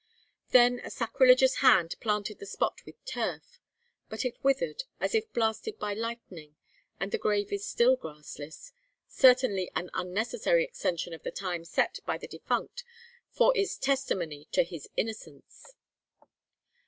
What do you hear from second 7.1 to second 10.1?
the grave is still grassless certainly an